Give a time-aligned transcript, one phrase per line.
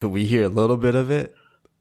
[0.00, 1.34] Could we hear a little bit of it?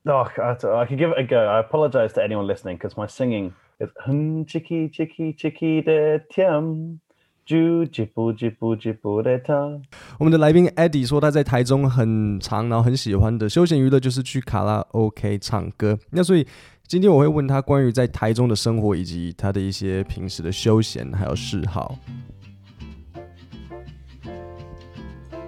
[0.05, 1.37] Oh, I, I could give it a go.
[1.37, 6.99] I apologize to anyone listening because my singing is hum chiki chiki chiki de tiam.
[10.19, 15.97] 我们的来宾 Eddie 说他在台中很常，然后很喜欢的休闲娱乐就是去卡拉 OK 唱歌。
[16.11, 16.45] 那所以
[16.85, 21.97] 今天我会问他关于在台中的生活，以及他的一些平时的休闲还有嗜好。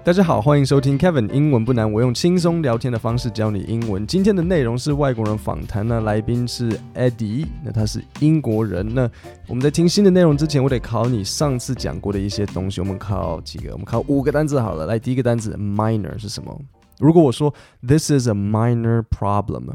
[0.04, 4.05] 大家好，欢迎收听 Kevin 英文不难，我用轻松聊天的方式教你英文。
[4.07, 8.95] 今天的内容是外国人访谈，那来宾是 Eddie，那他是英国人。
[8.95, 9.08] 那
[9.48, 12.81] 我们在听新的内容之前，我得考你上次讲过的一些东西。
[12.81, 13.73] 我们考几个？
[13.73, 14.88] 我们考五个单词好了。
[14.88, 16.59] 来，第一个单词 minor 是什么？
[16.97, 17.53] 如果我说
[17.88, 19.67] This is a minor problem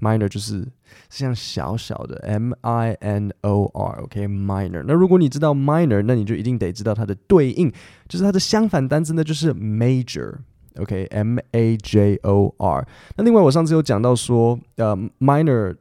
[0.00, 0.66] Minor 就是。
[1.10, 4.82] 像小小的 M I N O R，OK，minor。
[4.86, 7.70] 那如果你知道 minor，那你就一定得知道它的对应，
[8.08, 12.88] 就是它的相反单词呢，就是 major，OK，M A J O R。
[13.16, 15.76] 那另外我上次有讲到说，呃，minor，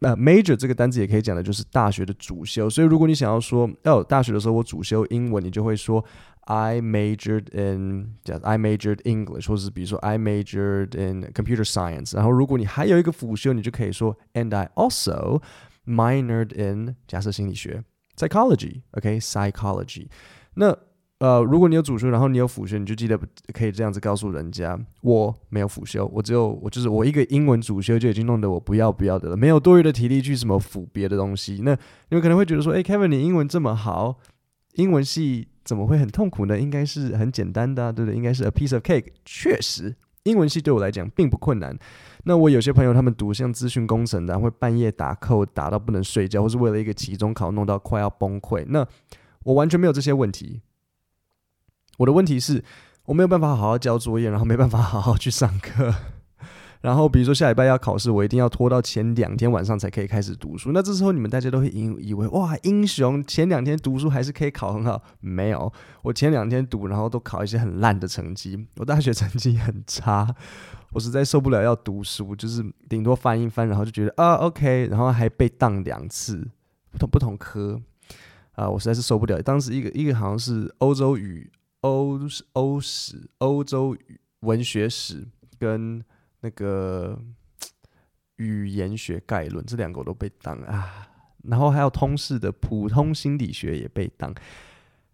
[0.00, 2.70] 呃，major 这个单词也可以讲的就是大学的主修。
[2.70, 6.04] 所以如果你想要说，哦，大学的时候我主修英文，你就会说。
[6.50, 12.16] I majored in I majored English，或者是比如说 I majored in computer science。
[12.16, 15.42] 然后如果你还有一个辅修，你就可以说 And I also
[15.84, 17.84] minored in 假设心理学
[18.16, 20.08] psychology，OK，psychology。
[20.54, 20.74] 那
[21.18, 23.18] 呃，如果你有主修，然后你有辅修，你就记得
[23.52, 31.60] 可以这样子告诉人家，我没有辅修，我只有我就是我一个英文主修就已经弄得我不要不要的了，没有多余的体力去什么辅别的东西。
[31.64, 31.72] 那
[32.10, 34.18] 你们可能会觉得说，哎，Kevin，你英文这么好，
[34.74, 35.48] 英文系。
[35.64, 36.58] 怎么会很痛苦呢？
[36.58, 38.16] 应该是很简单的啊，对不对？
[38.16, 39.08] 应该是 a piece of cake。
[39.26, 41.78] 确实，英文系对我来讲并不困难。
[42.24, 48.64] 那我有些朋友他们读像资讯工程的，会半夜打 code 打到不能睡觉，或是为了一个期中考弄到快要崩溃。
[48.68, 48.86] 那
[49.42, 50.62] 我完全没有这些问题。
[51.98, 52.64] 我的问题是，
[53.04, 55.94] 我没有办法好好交作业，然后没办法好好去上课。
[56.80, 60.70] 然后，比如说下礼拜要考试，我一定要拖到前两天晚上才可以开始读书。
[60.70, 65.02] 那这时候你们大家都会以以为哇，英雄前两天读书还是可以考很好。
[65.18, 68.64] 没有，我前两天读，然后都考一些很烂的成绩。
[68.76, 70.32] 我大学成绩很差，
[70.92, 76.48] 我实在受不了要读书，就是顶多翻一翻，然后就觉得啊 OK，然后还被当两次，
[76.92, 77.80] 不同不同科
[78.52, 79.42] 啊，我实在是受不了。
[79.42, 81.50] 当时一个一个好像是欧洲语、
[81.80, 82.20] 欧
[82.52, 83.96] 欧史、欧洲
[84.40, 85.26] 文学史
[85.58, 86.04] 跟。
[86.40, 87.18] 那个
[88.36, 91.08] 语言学概论这两个我都被当啊，
[91.42, 94.32] 然后还有通识的普通心理学也被当，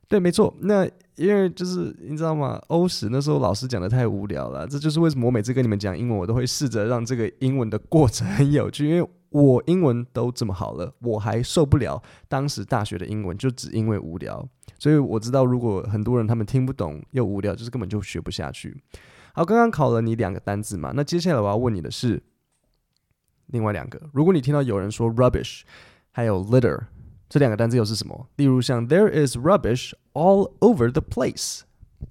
[0.07, 0.55] 对，没错。
[0.61, 2.63] 那因为就是你知道吗？
[2.69, 8.87] 欧史那时候老师讲的太无聊了，这就是为什么我每次跟你们讲英文，我都会试着让这个英文的过程很有趣。
[8.87, 14.49] 因为我英文都这么好了，我还受不了当时大学的英文，就只因为无聊。
[14.79, 18.81] 所以我知道，如果很多人他们听不懂又无聊，就是根本就学不下去。
[19.33, 22.23] 好，刚刚考了你两个单字嘛，那接下来我要问你的是
[23.47, 24.01] 另外两个。
[24.13, 25.63] 如果你听到有人说 rubbish，
[26.13, 26.85] 还有 litter
[27.29, 28.29] 这两个单字又是什么？
[28.37, 31.63] 例如像 there is rubbish all over the place，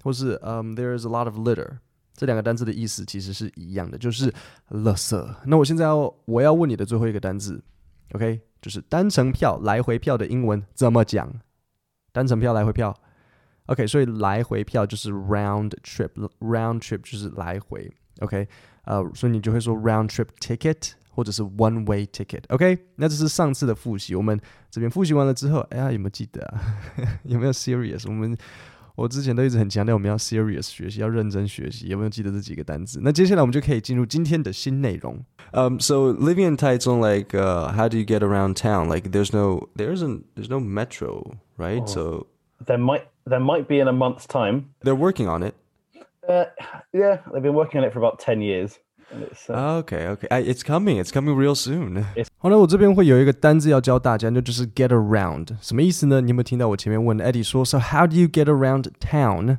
[0.02, 1.78] 或是嗯、there is a lot of litter，
[2.16, 4.32] 这两个单字的意思其实是一样的，就是
[4.70, 5.34] 垃圾。
[5.46, 7.62] 那我现在要我要问你的最后一个单字
[8.12, 11.32] ，OK，就是单程票来回票的英文怎么讲？
[12.12, 12.96] 单程票来回票。
[13.66, 17.90] OK，所以来回票就是 round trip，round trip 就是来回。
[18.20, 18.46] OK，
[18.84, 22.42] 呃，所以你就会说 round trip ticket 或者是 one way ticket。
[22.48, 24.38] OK，那这是上次的复习，我们
[24.70, 26.60] 这边复习完了之后，哎呀，有没有记得啊？
[27.24, 28.06] 有没有 serious？
[28.06, 28.36] 我们
[28.95, 31.87] 我之前都一直很强调我们要 serious 学习，要认真学习。
[31.87, 32.99] 有没有记得这几个单词？
[33.01, 35.23] 那接下来我们就可以进入今天的新内容。
[35.53, 38.87] Um, so living in Taichung, like, uh, how do you get around town?
[38.87, 41.81] Like, there's no, there isn't, there's no metro, right?
[41.81, 42.27] Oh, so
[42.65, 43.03] there might.
[43.25, 44.73] There might be in a month's time.
[44.81, 45.53] They're working on it.
[46.27, 46.45] Uh,
[46.91, 48.79] yeah, they've been working on it for about ten years.
[49.48, 51.00] Uh, okay, okay, it's coming.
[51.00, 52.04] It's coming real soon.
[52.38, 55.48] 好了，我这边会有一个单字要教大家，那就是 get around。
[55.60, 56.20] 什么意思呢？
[56.20, 59.58] 你有没有听到我前面问 Eddie 说，So how do you get around town？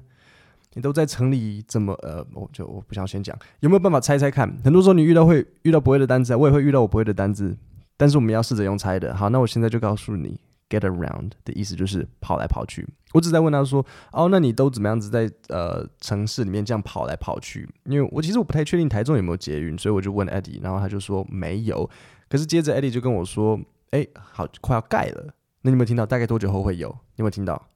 [0.74, 4.58] 你都在城里怎么呃，我就我不想先讲，有没有办法猜猜看？
[4.64, 7.56] 很多时候你遇到会遇到不会的单字，我也会遇到我不会的单字，
[7.96, 9.16] 但是我们要试着用猜的。
[9.16, 10.38] 好，那我现在就告诉你。
[10.68, 12.88] Get around 的意思就是跑来跑去。
[13.14, 21.88] 我只在问他说：“哦，那你都怎么样子在呃城市里面这样跑来跑去？”因为我其实我不太确定台中有没有捷运，所以我就问 Eddie，然后他就说没有。
[22.28, 23.60] 可是接着 Eddie 就跟我说
[23.92, 26.04] ：“哎，好，快要盖了。”那你有没有听到？
[26.06, 26.90] 大概多久后会有？
[26.90, 27.70] 你有没有听到？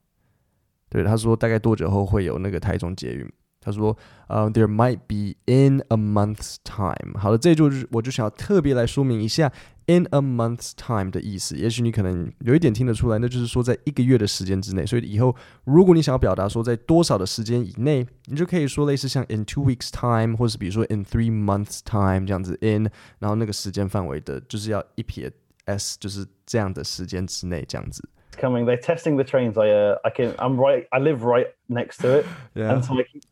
[0.89, 3.31] 对，他说大概多久后会有那个台中捷运？
[3.69, 3.95] 他说，
[4.27, 7.17] 呃、，there might be in a month's time。
[7.19, 9.51] 好了，这就是我就想要特别来说明一下
[9.85, 11.55] in a month's time 的意思。
[11.55, 14.85] 也许你可能有一点听得出来，那就是说在一个月的时间之内。
[14.85, 15.35] 所以以后
[15.65, 22.89] 如果你想要表达说在多少的时间以内，你就可以说类似像 in two weeks time，或者是比如说 in three months time 这样子 in，
[23.19, 25.31] 然后那个时间范围的就是要一撇
[25.65, 28.07] s，就是这样的时间之内这样子。
[28.39, 28.65] Coming.
[28.65, 29.57] They're testing the trains.
[29.57, 30.87] I uh, I can I'm right.
[30.91, 32.25] I live right next to it,
[32.55, 32.73] yeah.
[32.73, 33.23] and so I keep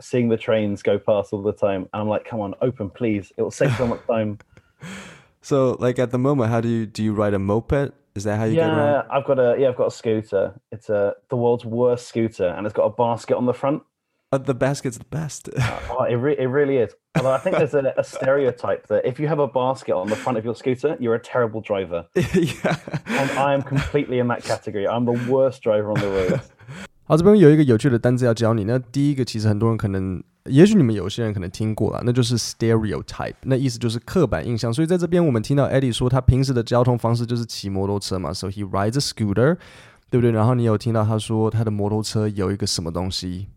[0.00, 1.82] seeing the trains go past all the time.
[1.92, 3.32] And I'm like, come on, open, please.
[3.36, 4.38] It will save so much time.
[5.42, 7.92] so, like at the moment, how do you do you ride a moped?
[8.14, 9.06] Is that how you yeah, get around?
[9.10, 10.60] I've got a yeah, I've got a scooter.
[10.70, 13.82] It's a the world's worst scooter, and it's got a basket on the front.
[14.33, 15.49] Uh, the basket's the best.
[15.89, 16.93] oh, it, re- it really is.
[17.15, 20.15] Although I think there's a, a, stereotype that if you have a basket on the
[20.15, 22.05] front of your scooter, you're a terrible driver.
[22.15, 22.75] yeah.
[23.07, 24.87] And I am completely in that category.
[24.87, 26.39] I'm the worst driver on the road.
[27.05, 28.65] 好，这边有一个有趣的单字要教你。
[28.65, 33.33] 那第一个其实很多人可能，也许你们有些人可能听过啦，那就是 stereotype。
[33.45, 34.71] 那意思就是刻板印象。
[34.71, 39.57] 所以在这边我们听到 Eddie 说他平时的交通方式就是骑摩托车嘛，so he rides a scooter，
[40.11, 40.29] 对不对？
[40.29, 43.47] 然后你有听到他说他的摩托车有一个什么东西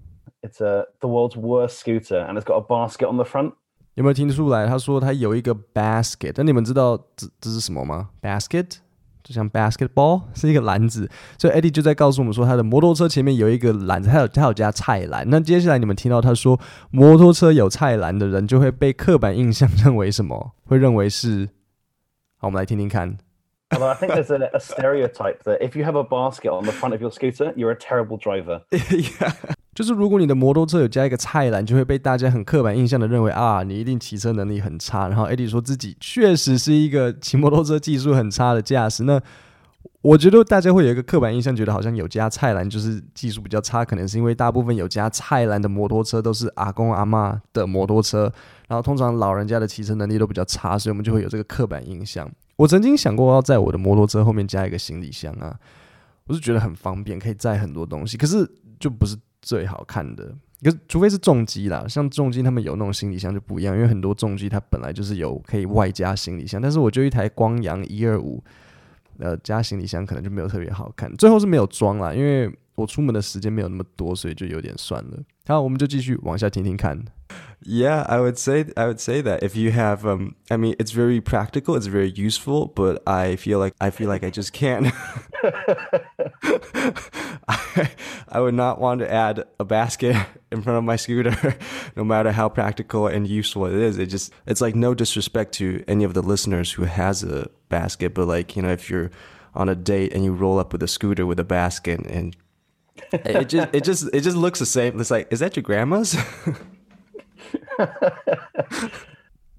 [0.47, 3.53] ？It's a the world's worst scooter, and it's got a basket on the front.
[3.95, 4.67] 有没有听出来？
[4.67, 8.09] 他说他有一个 basket，那你们知道这这是什么吗？
[8.23, 8.79] basket
[9.23, 11.09] 就像 basketball 是一个篮子，
[11.39, 15.29] 所以 Eddie 就在告诉我们说，他的摩托车前面有一个篮子，他有他有加菜篮。
[15.29, 16.59] 那接下来你们听到他说
[16.91, 20.53] 摩托车有菜篮的人，就会被刻板印象认为什么？
[20.65, 21.51] 会认为是？
[22.39, 23.19] 好，我们来听听看。
[23.71, 26.93] Although I think there's a, a stereotype that if you have a basket on the front
[26.93, 28.63] of your scooter, you're a terrible driver.
[28.71, 29.33] yeah.
[29.78, 35.08] 就是如果你的摩托车有加一个菜篮，就会被大家很刻板印象的认为啊，你一定骑车能力很差。
[35.08, 39.04] 然后 Eddie 说自己确实是一个骑摩托车技术很差的驾驶。
[39.04, 39.22] 那
[40.02, 48.34] 我觉得大家会有一个刻板印象，觉得好像有加菜篮就是技术比较差，可能是因为大部分有加菜篮的摩托车都是阿公阿嬷的摩托车，
[48.68, 52.28] 然后通常老人家的骑车能力都比较差，所以我们就会有这个刻板印象。
[52.56, 55.56] 我曾经想过要在我的摩托车后面加一个行李箱啊，
[56.26, 59.16] 我是觉得很方便，可以载很多东西，可是就不是。
[59.42, 68.44] 最好看的，可是除非是重机啦，像重机他们有那种行李箱就不一样，因为很多重机它本来就是有可以外加行李箱，但是我就一台光阳一二五，
[69.20, 75.19] 呃，加行李箱可能就没有特别好看，最后是没有装啦，因为我出门的时间没有那么多，所以就有点算了。
[75.47, 77.05] 好，我们就继续往下听听看。
[77.65, 81.21] Yeah, I would say I would say that if you have um I mean it's very
[81.21, 84.93] practical, it's very useful, but I feel like I feel like I just can't.
[87.47, 87.91] I,
[88.29, 90.17] I would not want to add a basket
[90.51, 91.57] in front of my scooter
[91.95, 93.97] no matter how practical and useful it is.
[93.97, 98.13] It just it's like no disrespect to any of the listeners who has a basket,
[98.13, 99.11] but like, you know, if you're
[99.55, 102.37] on a date and you roll up with a scooter with a basket and
[103.12, 105.00] it just it just it just looks the same.
[105.00, 106.18] It's like, is that your grandma's?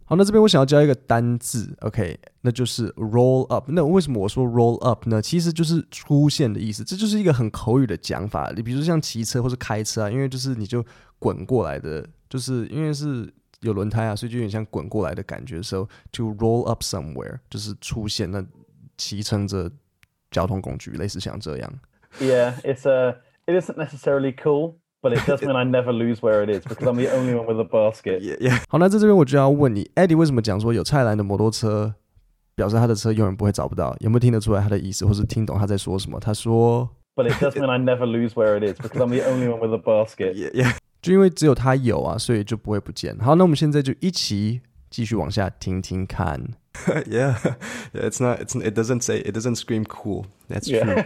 [0.05, 3.70] 好，那这边我想要教一个单字，OK，那就是 roll up。
[3.70, 5.20] 那为什么我说 roll up 呢？
[5.20, 8.50] 其实就是出现的意思，这就是一个很口语的讲法。
[8.56, 10.82] 你比如说像骑车或是开车啊，因为就是你就
[11.19, 13.31] 滚过来的，就是因为是
[13.61, 15.62] 有轮胎啊，所以就有点像滚过来的感觉。
[15.62, 18.43] So to roll up somewhere 就是出现，那
[18.96, 19.70] 骑乘着
[20.31, 21.70] 交通工具，类似像这样。
[22.19, 24.75] Yeah, it's a, it isn't necessarily cool.
[25.01, 27.45] But it does mean I never lose where it is because I'm the only one
[27.45, 28.22] with a basket.
[28.22, 28.62] Yeah, yeah.
[28.69, 31.94] 好，那在这边我就要问你，Eddie 为什么讲说有菜篮的摩托车，
[32.56, 33.94] 表示他的车永远不会找不到？
[34.00, 36.22] 有没有听得出来他的意思，或是听懂他在说什么？
[36.22, 39.74] 他说，But it does mean I never lose where it is because I'm the only one with
[39.74, 40.36] a basket.
[40.36, 40.78] Yeah, yeah.
[41.01, 43.19] 就因为只有他有啊，所以就不会不见。
[43.19, 46.42] 好，那我们现在就一起继续往下听听看。
[47.09, 47.35] yeah,
[47.94, 50.28] it's not, it's, it doesn't say, it doesn't scream cool.
[50.47, 50.80] That's true.
[50.80, 51.04] Yeah.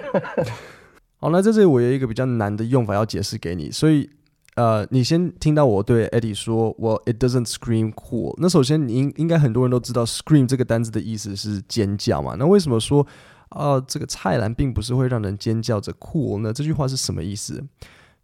[1.22, 4.10] 好，那在这里我有一个比较难的用法要解释给你，所以
[4.56, 8.34] 呃，你先听到我对 Eddie 说，我 It doesn't scream cool。
[8.38, 12.34] 那首先你应应该很多人都知道 scream 这个单词的意思是尖叫嘛？
[12.36, 13.06] 那为什么说
[13.50, 16.52] 啊、这个菜篮并不是会让人尖叫着 cool 呢？
[16.52, 17.62] 这句话是什么意思？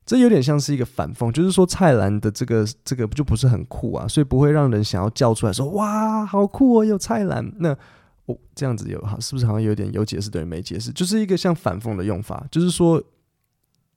[0.05, 7.77] 这有点像是一个反讽，就是说菜篮的这个这个就不是很酷啊，所以不会让人想要叫出来说哇好酷哦，有菜篮那。
[8.29, 10.93] 哦，这样子有哈，是不是好像有点有解释等于没解释？
[10.93, 13.03] 就是一个像反讽的用法，就是说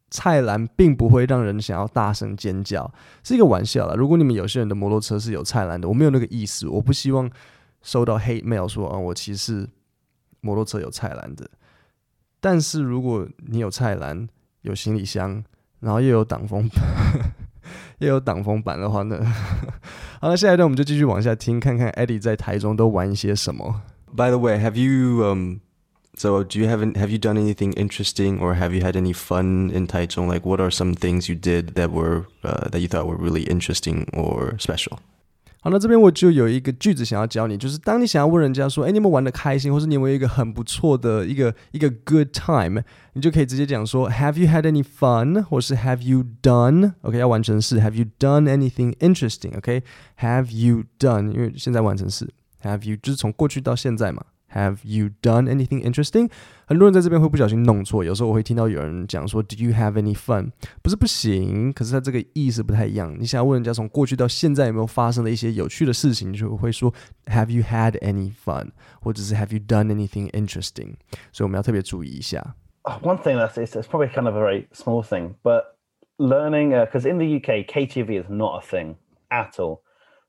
[0.10, 2.92] 菜篮并不会让人想要大声尖叫，
[3.24, 3.94] 是一个玩笑啦。
[3.94, 7.30] 如果你们有些人的摩托车是有菜篮的，我没有那个意思，我不希望
[7.82, 9.68] 收到 hate mail 说啊，我其实
[10.40, 11.50] 摩托车有菜篮的。
[12.40, 14.28] 但是如果你有菜篮、
[14.62, 15.44] 有行李箱，
[15.80, 16.84] 然后又有挡风板，
[18.00, 19.24] 又有挡风板的话呢，
[20.20, 23.82] 好，那下一段我们就继续往下听，看看 Eddie 在台中都玩一些什么。
[24.13, 25.61] By the way, have you um
[26.19, 29.71] So, do you have have you done anything interesting, or have you had any fun
[29.71, 30.27] in Taichung?
[30.27, 33.43] Like, what are some things you did that were uh, that you thought were really
[33.43, 34.97] interesting or special?
[35.61, 42.81] 好，那这边我就有一个句子想要教你，就是当你想要问人家说，哎，你有没有玩得开心，或是你有没有一个很不错的一个一个 good time，
[43.13, 51.31] 你就可以直接讲说，Have you had any fun，或是 Have you done？OK，要完成式，Have you done anything interesting？OK，Have you done？
[51.31, 52.27] 因为现在完成式
[52.63, 54.25] ，Have you 就是从过去到现在嘛。
[54.53, 56.31] Have you done anything interesting？
[56.67, 60.53] 很多人在这边会不小心弄错，有时候我会听到有人讲说，Did you have any fun？
[60.83, 63.15] 不是不行，可是它这个意思不太一样。
[63.19, 66.95] 你想要问人家从过去到现在有没有发生了一些有趣的事情，就会说，
[67.27, 68.71] Have you had any fun？
[69.01, 70.95] 或者是 Have you done anything interesting？
[71.33, 72.55] 所以我们要特别注意一下。
[73.03, 75.65] One thing that's it's, it's probably kind of a very small thing, but
[76.19, 78.95] learning because uh, in the UK KTV is not a thing
[79.29, 79.81] at all.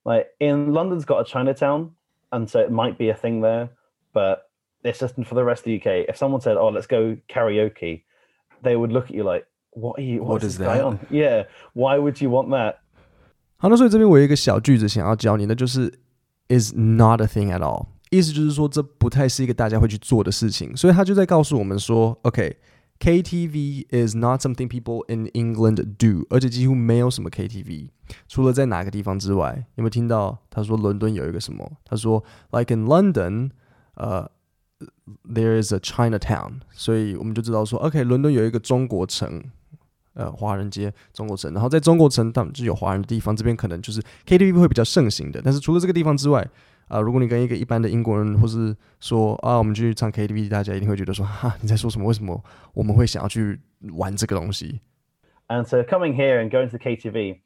[0.04, 1.92] Like in London's got a Chinatown,
[2.32, 3.70] and so it might be a thing there.
[4.18, 4.50] but
[4.84, 6.10] it's just for the rest of the UK.
[6.10, 8.04] If someone said, "Oh, let's go karaoke,"
[8.64, 10.24] they would look at you like, "What are you?
[10.24, 10.82] What is that?
[10.82, 11.00] On?
[11.12, 12.78] Yeah, why would you want that?"
[13.58, 15.92] 好，那所以这边我有一个小句子想要教你的，就是
[16.50, 20.76] "is not a thing at all"，意思就是说这不太是一个大家会去做的事情。
[20.76, 22.58] 所以他就在告诉我们说，OK。
[23.03, 27.89] KTV is not something people in England do，而且几乎没有什么 KTV，
[28.29, 30.39] 除了在哪个地方之外，有没有听到？
[30.49, 31.69] 他说伦敦有一个什么？
[31.85, 33.51] 他说，like in London。
[33.95, 34.27] 呃、
[35.29, 39.43] ，there is a Chinatown，所以我们就知道说，OK，伦敦有一个中国城，
[40.15, 45.43] 呃，华人街中国城，然后在中国城，他们就有华人的地方，这边可能就是 KTV 会比较盛行的。
[45.45, 46.49] 但是除了这个地方之外，
[46.88, 52.08] 啊、呃，如果你跟一个一般的英国人，或是说啊，我们去唱 KTV，大家一定会觉得说，哈，你在说什么？
[52.08, 53.60] 为什么我们会想要去
[53.94, 54.82] 玩这个东西？
[55.48, 57.40] And so coming here and going to the KTV,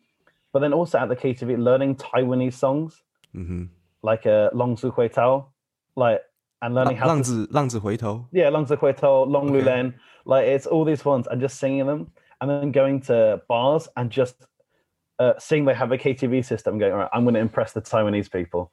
[0.52, 3.02] but then also at the KTV learning Taiwanese songs,
[3.34, 3.66] mm-hmm.
[4.02, 5.48] like a Long Su Hui Tao,
[5.96, 6.22] like
[6.62, 9.94] and learning how 浪子浪子回头 yeah 浪子回头 Long Lu Len
[10.26, 12.08] like it's all these ones and just singing them
[12.40, 14.36] and then going to bars and just
[15.18, 17.82] uh, seeing they have a KTV system going all right I'm going to impress the
[17.82, 18.72] Taiwanese people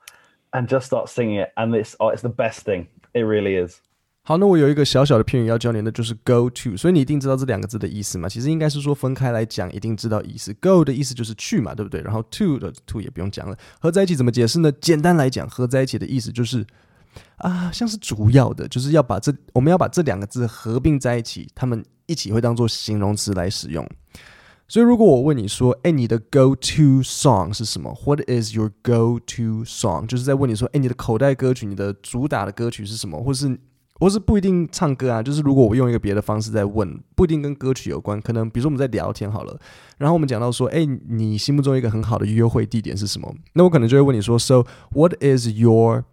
[0.54, 3.76] And just start singing it and it's oh, it's the best thing it really is
[4.24, 8.30] 好，那我有一个小小的片语要教你，那就是 go to，所以你一定知道这两个字的意思嘛？
[8.30, 10.54] 其实应该是说分开来讲，一定知道意思。
[10.62, 12.00] go 的意思就是去嘛，对不对？
[12.02, 14.72] 然后 to 的 to 也不用讲了，合在一起怎么解释呢？
[14.80, 16.66] 简单来讲，合在一起的意思就是。
[17.38, 23.88] 啊，像是主要的，就是要把这我们要把这两个字合并在一起，他们一起会当做形容词来使用。
[24.74, 30.08] 所以，如果我问你说，哎，你的 go to song 是什么？What is your go to song？
[30.08, 33.22] 就是在问你说，哎，你的口袋歌曲，你的主打的歌曲是什么？
[33.22, 33.56] 或是，
[34.00, 39.56] 或是不一定唱歌啊，就是如果我用一个别的方式在问，不一定跟歌曲有关，可能比如说我们在聊天好了，
[40.00, 43.32] 然后我们讲到说，哎，你心目中一个很好的约会地点是什么？
[43.54, 46.06] 那我可能就会问你说，So what is your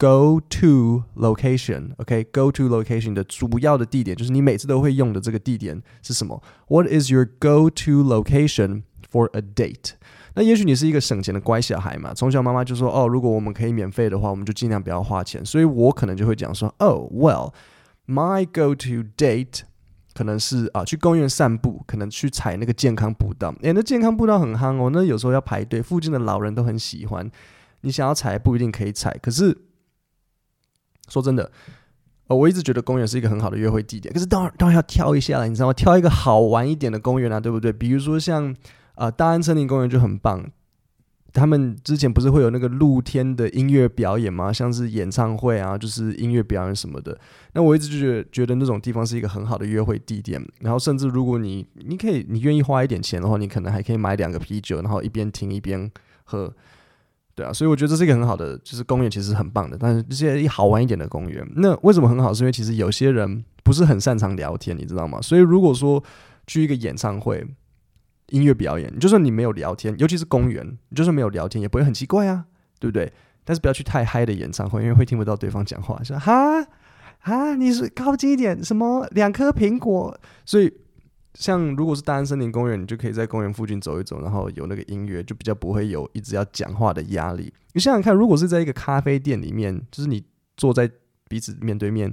[0.00, 9.94] Go to location，OK，Go to location 的主要的地点就是你每次都会用的这个地点是什么？What is your go to location for a date？
[10.34, 15.44] 那也许你是一个省钱的乖小孩嘛，从小妈妈就说，哦，如果我们可以免费的话，我们就尽量不要花钱。
[15.44, 19.62] 所以我可能就会讲说，Oh well，my go to date
[20.14, 23.52] 可能是啊去公园散步，可能去踩那个健康步道。
[23.62, 27.28] 诶，那健康步道很夯哦，那有时候要排队，附近的老人都很喜欢。
[27.80, 29.58] 你想要踩不一定可以踩，可是。
[31.08, 31.50] 说真的，
[32.28, 34.12] 呃，我一直觉得公园是一个很好的约会地点。
[34.12, 35.72] 可是当然，当然要挑一下了，你知道吗？
[35.72, 37.72] 挑一个好玩一点的公园啊，对不对？
[37.72, 38.54] 比如说像、
[38.94, 40.44] 呃，大安森林公园就很棒。
[41.30, 44.50] 他们之前不是会有那个露天的音乐表演吗？
[44.50, 47.16] 像是演唱会啊，就是音乐表演什么的。
[47.52, 50.42] 那我一直就觉得觉得那种地方是一个很好的约会地点。
[50.60, 55.88] 然后甚至如果你你可以你愿意花一点钱的话，你可能还可以买两个啤酒，然后一边听一边
[56.24, 56.52] 喝。
[57.38, 62.34] 对啊，所以我觉得这是一个很好的，就是公园其实很棒的，但是这些好玩一点的公园，那为什么很好？
[62.34, 65.20] 是因为其实有些人不是很擅长聊天，你知道吗？
[65.22, 66.02] 所以如果说
[66.48, 67.46] 去一个演唱会、
[68.30, 72.46] 音乐表演，就算你没有聊天，尤其是公园，你就算没有聊天，也不会很奇怪啊，
[72.80, 73.12] 对不对？
[73.44, 76.66] 但是不要去太嗨的演唱会，因为会听不到对方讲话，说哈
[77.20, 80.74] 啊，你是靠近一点，什么两颗苹果，所以。
[81.38, 87.52] 像如果是大安森林公园，你就可以在公园附近走一走，然后有那个音乐，就比较不会有一直要讲话的压力。
[87.74, 90.24] 你想想看，如果是在一个咖啡店里面，就是你
[90.56, 90.90] 坐在
[91.28, 92.12] 彼此面对面，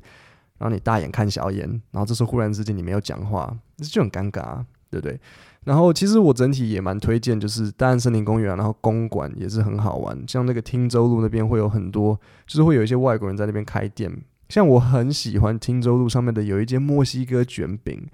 [0.60, 5.20] 然后你大眼看小眼，然后这时候忽然之间你没有讲话，这就很尴尬，对不对？
[5.64, 10.24] 然后其实我整体也蛮推荐，就是大安森林公园啊，然后公馆也是很好玩。
[10.28, 14.16] 像那个汀州路那边会有很多，就是会有一些外国人在那边开店。
[14.50, 18.08] 像我很喜欢汀州路上面的有一间墨西哥卷饼。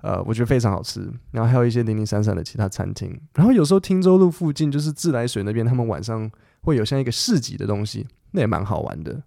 [0.00, 6.30] 呃，我觉得非常好吃，然后还有一些零零散散的其他餐厅，然后有时候汀州路附近就是自来水那边，他们晚上
[6.62, 9.22] 会有像一个市集的东西，那也蛮好玩的。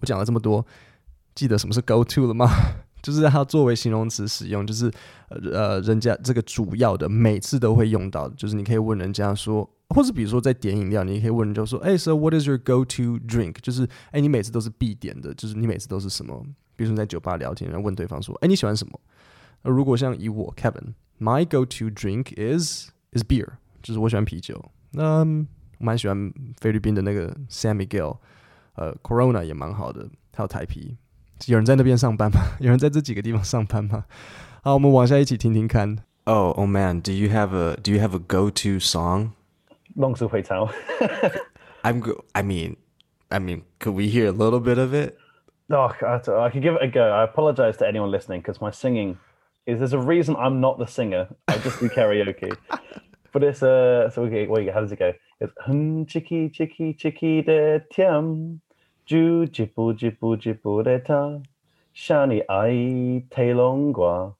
[0.00, 0.66] 我讲了这么多，
[1.34, 2.46] 记得什么是 go to 了吗？
[3.02, 4.90] 就是它作为形容词使用，就是
[5.28, 13.56] 呃，人家这个主要的每次都会用到，就是你可以问人家说，或者比如说在点饮料，你也可以问人家说，哎，so what is your go to drink？
[13.60, 16.42] 就是哎，你每次都是必点的，就是你每次都是什么？
[16.76, 18.98] 比如说你在酒吧聊天，然后问对方说，哎，你喜欢什么？
[19.63, 23.47] 那如果像以我 Kevin，my go to drink is is beer，
[23.81, 24.63] 就是我喜欢啤酒。
[24.91, 25.45] 那我
[25.77, 28.17] 蛮喜欢菲律宾的那个 San Miguel，
[28.75, 30.97] 呃，Corona 也蛮好的，还有台啤。
[31.47, 32.41] 有人在那边上班吗？
[32.59, 34.05] 有人在这几个地方上班吗？
[34.61, 35.99] 好，我们往下一起听听看。
[36.25, 39.31] Oh, oh man, do you have a do you have a go-to song?
[39.95, 40.67] 龙叔会唱。
[41.81, 42.25] I'm go.
[42.33, 42.75] I mean,
[43.29, 45.15] I mean, could we hear a little bit of it?
[45.69, 47.01] Oh, I, I can give it a go.
[47.01, 49.15] I apologize to anyone listening because my singing
[49.65, 51.27] is there's a reason I'm not the singer.
[51.47, 52.55] I just do karaoke.
[53.31, 55.13] but it's uh so okay, wait, how does it go?
[55.39, 58.59] It's hum chicky chicky chicky de tiam.
[59.05, 61.41] 就吉布吉布吉布的他，
[61.95, 62.69] 想你爱
[63.27, 64.35] 太龙瓜。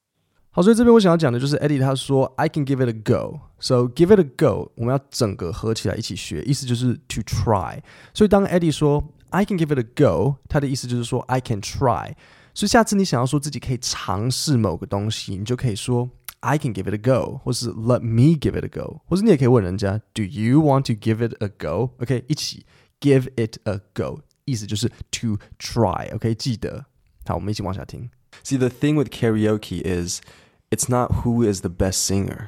[0.51, 7.79] 好，所以这边我想要讲的就是 Eddie 他说 I can give it a go，so give it a go，我们要整个合起来一起学，意思就是 to try。
[8.13, 12.13] 所以当 Eddie 说 I can give it a go，他的意思就是说 I can try。
[12.53, 16.09] 所以下次你想要说自己可以尝试某个东西，你就可以说
[16.41, 20.83] I can give it a go，或是 Let me give it a go，或是你也可以问人家 Do you want
[20.83, 22.65] to give it a go？OK，一起
[22.99, 24.21] give it a go。
[24.45, 26.33] 意思就是 to try，OK，、okay?
[26.33, 26.85] 记得。
[27.25, 28.09] 好，我们一起往下听。
[28.43, 30.21] See, the thing with karaoke is,
[30.71, 32.47] it's not who is the best singer.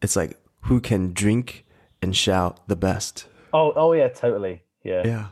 [0.00, 0.36] It's like
[0.68, 1.64] who can drink
[2.00, 3.24] and shout the best.
[3.50, 4.62] Oh, oh yeah, totally.
[4.82, 5.04] Yeah.
[5.04, 5.24] Yeah.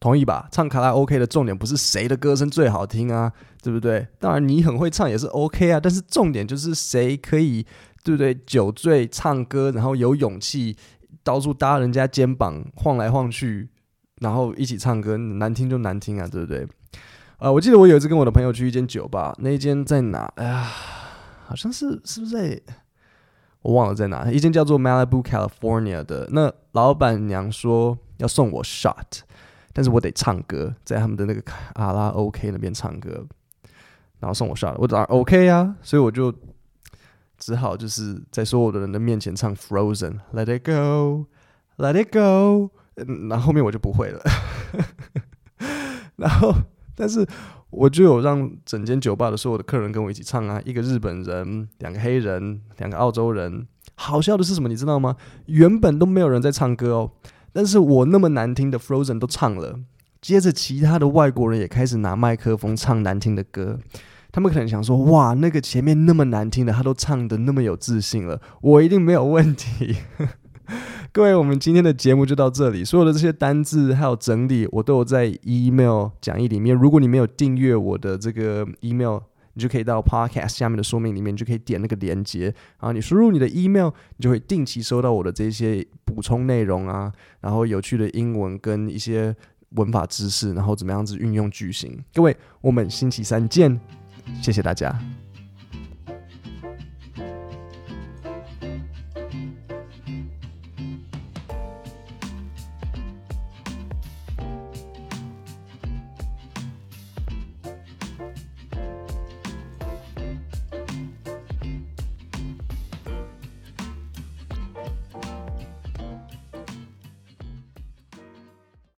[0.00, 0.48] 同意吧？
[0.50, 4.06] 唱卡拉 OK 的重点不是谁的歌声最好听啊，对不对？
[4.18, 7.66] 当然你很会唱也是 OK 啊，但是重点就是谁可以，
[8.04, 8.34] 对不对？
[8.46, 10.76] 酒醉唱歌，然后有勇气
[11.22, 13.68] 到处搭人家肩膀晃来晃去。
[14.20, 16.66] 然后一起唱歌，难听就难听啊，对不对？
[17.38, 20.28] 呃，我记得我有一次跟我的朋友去一间酒吧，那一间在哪？
[20.34, 20.68] 哎呀，
[21.46, 22.60] 好像是是不是在？
[23.62, 24.28] 我忘了在哪。
[24.28, 29.20] 一间叫做 Malibu California 的，那老板娘说要送我 shot，
[29.78, 33.24] 但是我得唱歌，在他们的那个卡拉 OK 那边唱歌，
[34.18, 36.34] 然后送我下来我当然 OK 啊，所以我就
[37.38, 42.72] 只好就是在所有的人的面前唱 Frozen，Let it go，Let it go。
[43.28, 44.20] 那后，后面我就不会了，
[46.16, 46.52] 然后
[46.96, 47.24] 但是
[47.70, 53.68] 我就有让整间酒吧的所有的客人跟我一起唱啊，一个日本人，两个黑人，两个澳洲人。
[53.94, 55.14] 好笑的是什么，你知道吗？
[55.46, 57.12] 原本都没有人在唱歌哦，
[57.52, 59.80] 但是我那么难听的 Frozen 都唱了，
[60.20, 63.78] 接着其他的外国人也开始拿麦克风唱难听的歌。
[64.30, 69.96] 他们可能想说，哇，那个前面那么难听的，他都唱得那么有自信了，我一定没有问题。
[71.12, 72.84] 各位，我们今天的节目就到这里。
[72.84, 76.76] 所有的这些单字还有整理，我都有在 email 讲义里面。
[76.76, 79.18] 如果你没有订阅我的这个 email，
[79.54, 82.44] 你就可以到 podcast 下面的说明里面，就可以点那个连接，
[82.78, 85.84] 然后你输入你的 email，你就会定期收到我的这些
[86.18, 89.32] 补充内容啊，然后有趣的英文跟一些
[89.76, 91.96] 文法知识，然后怎么样子运用句型。
[92.12, 93.80] 各位，我们星期三见，
[94.42, 95.00] 谢谢大家。